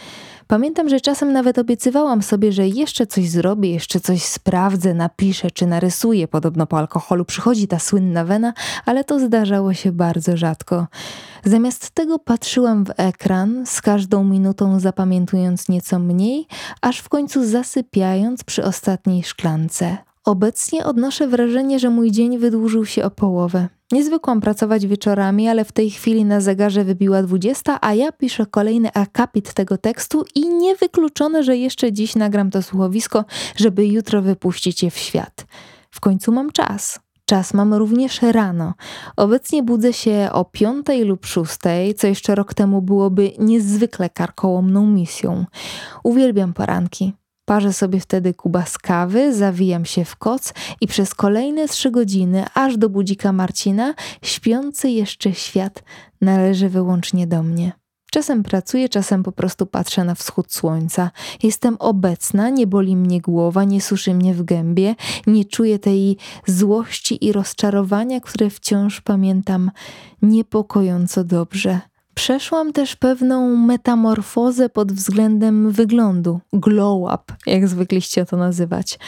Pamiętam, 0.48 0.88
że 0.88 1.00
czasem 1.00 1.32
nawet 1.32 1.58
obiecywałam 1.58 2.22
sobie, 2.22 2.52
że 2.52 2.68
jeszcze 2.68 3.06
coś 3.06 3.30
zrobię, 3.30 3.70
jeszcze 3.70 4.00
coś 4.00 4.22
sprawdzę, 4.22 4.94
napiszę 4.94 5.50
czy 5.50 5.66
narysuję. 5.66 6.28
Podobno 6.28 6.66
po 6.66 6.78
alkoholu 6.78 7.24
przychodzi 7.24 7.68
ta 7.68 7.78
słynna 7.78 8.24
wena, 8.24 8.52
ale 8.84 9.04
to 9.04 9.18
zdarzało 9.18 9.74
się 9.74 9.92
bardzo 9.92 10.36
rzadko. 10.36 10.86
Zamiast 11.44 11.90
tego 11.90 12.18
patrzyłam 12.18 12.84
w 12.84 12.90
ekran, 12.96 13.66
z 13.66 13.80
każdą 13.82 14.24
minutą 14.24 14.80
zapamiętując 14.80 15.68
nieco 15.68 15.98
mniej, 15.98 16.46
aż 16.80 16.98
w 16.98 17.08
końcu 17.08 17.46
zasypiając 17.46 18.44
przy 18.44 18.64
ostatniej 18.64 19.22
szklance. 19.22 19.96
Obecnie 20.26 20.84
odnoszę 20.84 21.28
wrażenie, 21.28 21.78
że 21.78 21.90
mój 21.90 22.10
dzień 22.10 22.38
wydłużył 22.38 22.84
się 22.84 23.04
o 23.04 23.10
połowę. 23.10 23.68
Nie 23.92 24.04
zwykłam 24.04 24.40
pracować 24.40 24.86
wieczorami, 24.86 25.48
ale 25.48 25.64
w 25.64 25.72
tej 25.72 25.90
chwili 25.90 26.24
na 26.24 26.40
zegarze 26.40 26.84
wybiła 26.84 27.22
dwudziesta, 27.22 27.78
a 27.80 27.94
ja 27.94 28.12
piszę 28.12 28.46
kolejny 28.46 28.92
akapit 28.92 29.54
tego 29.54 29.78
tekstu 29.78 30.24
i 30.34 30.48
niewykluczone, 30.48 31.42
że 31.42 31.56
jeszcze 31.56 31.92
dziś 31.92 32.16
nagram 32.16 32.50
to 32.50 32.62
słuchowisko, 32.62 33.24
żeby 33.56 33.86
jutro 33.86 34.22
wypuścić 34.22 34.82
je 34.82 34.90
w 34.90 34.98
świat. 34.98 35.46
W 35.90 36.00
końcu 36.00 36.32
mam 36.32 36.52
czas. 36.52 37.00
Czas 37.24 37.54
mam 37.54 37.74
również 37.74 38.22
rano. 38.22 38.74
Obecnie 39.16 39.62
budzę 39.62 39.92
się 39.92 40.28
o 40.32 40.44
piątej 40.44 41.04
lub 41.04 41.26
szóstej, 41.26 41.94
co 41.94 42.06
jeszcze 42.06 42.34
rok 42.34 42.54
temu 42.54 42.82
byłoby 42.82 43.32
niezwykle 43.38 44.10
karkołomną 44.10 44.86
misją. 44.86 45.44
Uwielbiam 46.04 46.52
poranki. 46.52 47.12
Parzę 47.46 47.72
sobie 47.72 48.00
wtedy 48.00 48.34
kuba 48.34 48.66
z 48.66 48.78
kawy, 48.78 49.34
zawijam 49.34 49.84
się 49.84 50.04
w 50.04 50.16
koc 50.16 50.54
i 50.80 50.86
przez 50.86 51.14
kolejne 51.14 51.68
trzy 51.68 51.90
godziny, 51.90 52.44
aż 52.54 52.76
do 52.76 52.88
budzika 52.88 53.32
Marcina, 53.32 53.94
śpiący 54.22 54.90
jeszcze 54.90 55.34
świat 55.34 55.82
należy 56.20 56.68
wyłącznie 56.68 57.26
do 57.26 57.42
mnie. 57.42 57.72
Czasem 58.10 58.42
pracuję, 58.42 58.88
czasem 58.88 59.22
po 59.22 59.32
prostu 59.32 59.66
patrzę 59.66 60.04
na 60.04 60.14
wschód 60.14 60.52
słońca. 60.52 61.10
Jestem 61.42 61.76
obecna, 61.78 62.50
nie 62.50 62.66
boli 62.66 62.96
mnie 62.96 63.20
głowa, 63.20 63.64
nie 63.64 63.80
suszy 63.80 64.14
mnie 64.14 64.34
w 64.34 64.42
gębie, 64.42 64.94
nie 65.26 65.44
czuję 65.44 65.78
tej 65.78 66.16
złości 66.46 67.24
i 67.24 67.32
rozczarowania, 67.32 68.20
które 68.20 68.50
wciąż 68.50 69.00
pamiętam 69.00 69.70
niepokojąco 70.22 71.24
dobrze. 71.24 71.80
Przeszłam 72.16 72.72
też 72.72 72.96
pewną 72.96 73.56
metamorfozę 73.56 74.68
pod 74.68 74.92
względem 74.92 75.70
wyglądu, 75.70 76.40
glow 76.52 77.14
up, 77.14 77.34
jak 77.46 77.68
zwykliście 77.68 78.24
to 78.24 78.36
nazywać. 78.36 78.98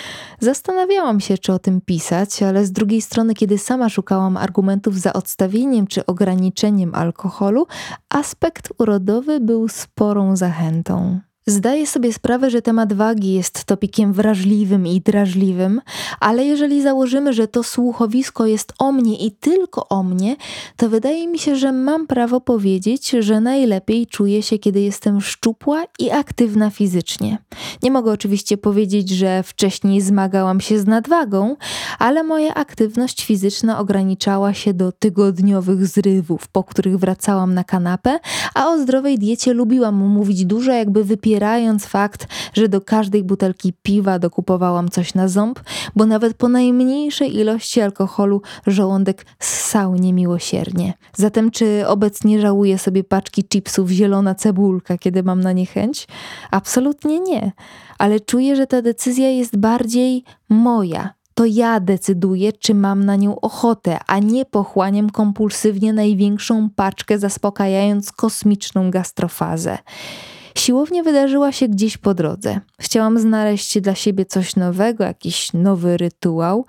Zastanawiałam 0.41 1.21
się, 1.21 1.39
czy 1.39 1.53
o 1.53 1.59
tym 1.59 1.81
pisać, 1.81 2.43
ale 2.43 2.67
z 2.67 2.73
drugiej 2.73 3.03
strony, 3.03 3.35
kiedy 3.35 3.59
sama 3.59 3.89
szukałam 3.89 4.37
argumentów 4.37 5.01
za 5.01 5.13
odstawieniem 5.13 5.87
czy 5.87 6.07
ograniczeniem 6.07 6.95
alkoholu, 6.95 7.67
aspekt 8.09 8.69
urodowy 8.79 9.41
był 9.41 9.69
sporą 9.69 10.37
zachętą. 10.37 11.21
Zdaję 11.49 11.87
sobie 11.87 12.13
sprawę, 12.13 12.51
że 12.51 12.63
temat 12.63 12.93
wagi 12.93 13.33
jest 13.33 13.65
topikiem 13.65 14.13
wrażliwym 14.13 14.87
i 14.87 15.01
drażliwym, 15.01 15.81
ale 16.21 16.45
jeżeli 16.45 16.83
założymy, 16.83 17.33
że 17.33 17.49
to 17.49 17.63
słuchowisko 17.63 18.47
jest 18.47 18.73
o 18.79 18.93
mnie 18.93 19.17
i 19.17 19.31
tylko 19.31 19.89
o 19.89 20.03
mnie, 20.03 20.37
to 20.77 20.89
wydaje 20.89 21.29
mi 21.29 21.39
się, 21.39 21.57
że 21.57 21.73
mam 21.73 22.07
prawo 22.07 22.41
powiedzieć, 22.41 23.11
że 23.21 23.41
najlepiej 23.41 24.07
czuję 24.07 24.43
się, 24.43 24.59
kiedy 24.59 24.81
jestem 24.81 25.21
szczupła 25.21 25.85
i 25.99 26.11
aktywna 26.11 26.71
fizycznie. 26.71 27.39
Nie 27.83 27.91
mogę 27.91 28.13
oczywiście 28.13 28.57
powiedzieć, 28.59 29.11
że 29.11 29.43
wcześniej 29.43 30.01
zmagałam 30.01 30.61
się 30.61 30.79
z 30.79 30.87
nadwagą, 30.87 31.57
ale 31.99 32.23
moja 32.23 32.55
aktywność 32.55 33.25
fizyczna 33.25 33.79
ograniczała 33.79 34.55
się 34.55 34.75
do 34.75 34.93
tygodniowych 34.93 35.87
zrywów, 35.87 36.49
po 36.49 36.65
których 36.65 36.99
wracałam 36.99 37.55
na 37.55 37.65
kanapę, 37.65 38.21
a 38.55 38.69
o 38.69 38.79
zdrowej 38.79 39.19
diecie 39.19 39.53
lubiłam 39.53 39.95
mówić 39.95 40.45
dużo, 40.45 40.73
jakby 40.73 41.05
wypierać 41.05 41.38
popierając 41.39 41.87
fakt, 41.87 42.27
że 42.55 42.69
do 42.69 42.81
każdej 42.81 43.25
butelki 43.25 43.73
piwa 43.83 44.19
dokupowałam 44.19 44.89
coś 44.89 45.15
na 45.15 45.29
ząb, 45.29 45.61
bo 45.97 46.07
nawet 46.07 46.35
po 46.35 46.49
najmniejszej 46.49 47.37
ilości 47.37 47.81
alkoholu 47.81 48.43
żołądek 48.67 49.27
ssał 49.39 49.95
niemiłosiernie. 49.95 50.95
Zatem 51.17 51.51
czy 51.51 51.85
obecnie 51.87 52.41
żałuję 52.41 52.79
sobie 52.79 53.05
paczki 53.05 53.45
chipsów 53.45 53.91
zielona 53.91 54.35
cebulka, 54.35 54.99
kiedy 54.99 55.23
mam 55.23 55.41
na 55.41 55.53
nie 55.53 55.67
chęć? 55.67 56.09
Absolutnie 56.51 57.21
nie. 57.21 57.53
Ale 57.99 58.21
czuję, 58.21 58.57
że 58.57 58.67
ta 58.67 58.83
decyzja 58.83 59.31
jest 59.31 59.57
bardziej 59.57 60.25
moja, 60.49 61.15
to 61.35 61.45
ja 61.45 61.81
decyduję, 61.81 62.53
czy 62.53 62.75
mam 62.75 63.05
na 63.05 63.17
nią 63.17 63.41
ochotę, 63.41 63.99
a 64.07 64.19
nie 64.19 64.45
pochłaniam 64.45 65.11
kompulsywnie 65.11 65.93
największą 65.93 66.71
paczkę, 66.77 67.19
zaspokajając 67.19 68.13
kosmiczną 68.13 68.91
gastrofazę. 68.91 69.79
Siłownia 70.59 71.03
wydarzyła 71.03 71.53
się 71.53 71.69
gdzieś 71.69 71.97
po 71.97 72.15
drodze. 72.15 72.61
Chciałam 72.81 73.19
znaleźć 73.19 73.81
dla 73.81 73.95
siebie 73.95 74.27
coś 74.27 74.57
nowego, 74.57 75.05
jakiś 75.05 75.53
nowy 75.53 75.97
rytuał, 75.97 76.67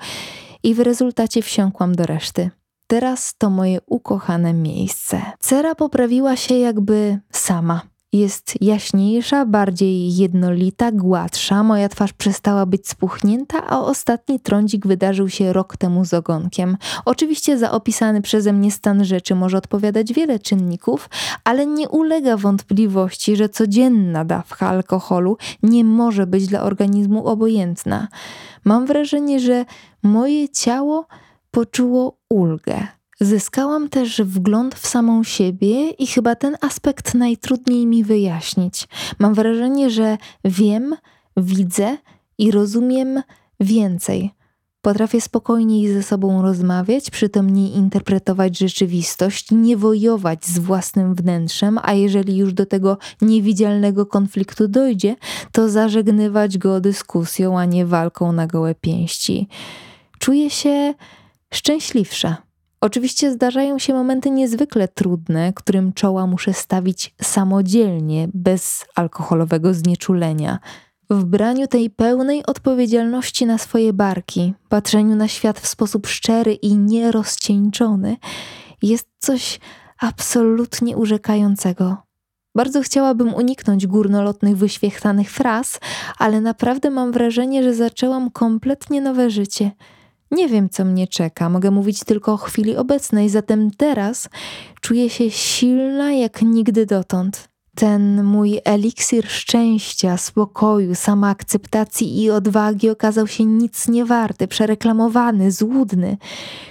i 0.63 0.75
w 0.75 0.79
rezultacie 0.79 1.41
wsiąkłam 1.41 1.95
do 1.95 2.05
reszty. 2.05 2.49
Teraz 2.87 3.35
to 3.37 3.49
moje 3.49 3.79
ukochane 3.85 4.53
miejsce. 4.53 5.21
Cera 5.39 5.75
poprawiła 5.75 6.35
się 6.35 6.57
jakby 6.57 7.19
sama. 7.31 7.81
Jest 8.13 8.61
jaśniejsza, 8.61 9.45
bardziej 9.45 10.15
jednolita, 10.15 10.91
gładsza. 10.91 11.63
Moja 11.63 11.89
twarz 11.89 12.13
przestała 12.13 12.65
być 12.65 12.89
spuchnięta, 12.89 13.67
a 13.67 13.79
ostatni 13.79 14.39
trądzik 14.39 14.87
wydarzył 14.87 15.29
się 15.29 15.53
rok 15.53 15.77
temu 15.77 16.05
z 16.05 16.13
ogonkiem. 16.13 16.77
Oczywiście 17.05 17.57
za 17.57 17.71
opisany 17.71 18.21
przeze 18.21 18.53
mnie 18.53 18.71
stan 18.71 19.05
rzeczy 19.05 19.35
może 19.35 19.57
odpowiadać 19.57 20.13
wiele 20.13 20.39
czynników, 20.39 21.09
ale 21.43 21.65
nie 21.65 21.89
ulega 21.89 22.37
wątpliwości, 22.37 23.35
że 23.35 23.49
codzienna 23.49 24.25
dawka 24.25 24.69
alkoholu 24.69 25.37
nie 25.63 25.83
może 25.83 26.27
być 26.27 26.47
dla 26.47 26.61
organizmu 26.61 27.27
obojętna. 27.27 28.07
Mam 28.65 28.85
wrażenie, 28.85 29.39
że 29.39 29.65
moje 30.03 30.49
ciało 30.49 31.05
poczuło 31.51 32.17
ulgę. 32.29 32.98
Zyskałam 33.21 33.89
też 33.89 34.21
wgląd 34.21 34.75
w 34.75 34.87
samą 34.87 35.23
siebie 35.23 35.89
i 35.89 36.07
chyba 36.07 36.35
ten 36.35 36.57
aspekt 36.61 37.13
najtrudniej 37.13 37.87
mi 37.87 38.03
wyjaśnić. 38.03 38.87
Mam 39.19 39.33
wrażenie, 39.33 39.89
że 39.89 40.17
wiem, 40.45 40.95
widzę 41.37 41.97
i 42.37 42.51
rozumiem 42.51 43.21
więcej. 43.59 44.31
Potrafię 44.81 45.21
spokojniej 45.21 45.93
ze 45.93 46.03
sobą 46.03 46.41
rozmawiać, 46.41 47.09
przytomniej 47.09 47.75
interpretować 47.75 48.57
rzeczywistość, 48.57 49.51
nie 49.51 49.77
wojować 49.77 50.45
z 50.45 50.59
własnym 50.59 51.15
wnętrzem, 51.15 51.79
a 51.83 51.93
jeżeli 51.93 52.37
już 52.37 52.53
do 52.53 52.65
tego 52.65 52.97
niewidzialnego 53.21 54.05
konfliktu 54.05 54.67
dojdzie, 54.67 55.15
to 55.51 55.69
zażegnywać 55.69 56.57
go 56.57 56.81
dyskusją, 56.81 57.59
a 57.59 57.65
nie 57.65 57.85
walką 57.85 58.31
na 58.31 58.47
gołe 58.47 58.75
pięści. 58.75 59.47
Czuję 60.19 60.49
się 60.49 60.93
szczęśliwsza. 61.53 62.48
Oczywiście 62.81 63.31
zdarzają 63.31 63.79
się 63.79 63.93
momenty 63.93 64.31
niezwykle 64.31 64.87
trudne, 64.87 65.53
którym 65.53 65.93
czoła 65.93 66.27
muszę 66.27 66.53
stawić 66.53 67.13
samodzielnie, 67.21 68.27
bez 68.33 68.85
alkoholowego 68.95 69.73
znieczulenia. 69.73 70.59
W 71.09 71.23
braniu 71.23 71.67
tej 71.67 71.89
pełnej 71.89 72.45
odpowiedzialności 72.45 73.45
na 73.45 73.57
swoje 73.57 73.93
barki, 73.93 74.53
patrzeniu 74.69 75.15
na 75.15 75.27
świat 75.27 75.59
w 75.59 75.67
sposób 75.67 76.07
szczery 76.07 76.53
i 76.53 76.77
nierozcieńczony, 76.77 78.17
jest 78.81 79.07
coś 79.19 79.59
absolutnie 79.99 80.97
urzekającego. 80.97 81.97
Bardzo 82.55 82.81
chciałabym 82.81 83.33
uniknąć 83.33 83.87
górnolotnych, 83.87 84.57
wyświechtanych 84.57 85.31
fraz, 85.31 85.79
ale 86.17 86.41
naprawdę 86.41 86.89
mam 86.89 87.11
wrażenie, 87.11 87.63
że 87.63 87.73
zaczęłam 87.73 88.31
kompletnie 88.31 89.01
nowe 89.01 89.29
życie– 89.29 89.71
nie 90.31 90.47
wiem, 90.47 90.69
co 90.69 90.85
mnie 90.85 91.07
czeka, 91.07 91.49
mogę 91.49 91.71
mówić 91.71 92.03
tylko 92.03 92.33
o 92.33 92.37
chwili 92.37 92.77
obecnej, 92.77 93.29
zatem 93.29 93.71
teraz 93.71 94.29
czuję 94.81 95.09
się 95.09 95.31
silna 95.31 96.11
jak 96.13 96.41
nigdy 96.41 96.85
dotąd. 96.85 97.49
Ten 97.75 98.23
mój 98.23 98.59
eliksir 98.65 99.27
szczęścia, 99.27 100.17
spokoju, 100.17 100.95
samoakceptacji 100.95 102.23
i 102.23 102.31
odwagi 102.31 102.89
okazał 102.89 103.27
się 103.27 103.45
nic 103.45 103.87
nie 103.87 104.05
warty, 104.05 104.47
przereklamowany, 104.47 105.51
złudny. 105.51 106.17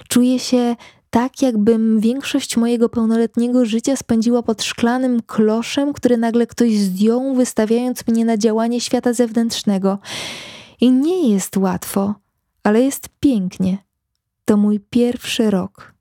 Czuję 0.08 0.38
się 0.38 0.76
tak, 1.10 1.42
jakbym 1.42 2.00
większość 2.00 2.56
mojego 2.56 2.88
pełnoletniego 2.88 3.64
życia 3.64 3.96
spędziła 3.96 4.42
pod 4.42 4.62
szklanym 4.62 5.22
kloszem, 5.22 5.92
który 5.92 6.16
nagle 6.16 6.46
ktoś 6.46 6.78
zdjął, 6.78 7.34
wystawiając 7.34 8.06
mnie 8.06 8.24
na 8.24 8.36
działanie 8.36 8.80
świata 8.80 9.12
zewnętrznego. 9.12 9.98
I 10.80 10.92
nie 10.92 11.32
jest 11.32 11.56
łatwo 11.56 12.14
ale 12.62 12.80
jest 12.80 13.08
pięknie. 13.20 13.78
To 14.44 14.56
mój 14.56 14.80
pierwszy 14.80 15.50
rok. 15.50 15.94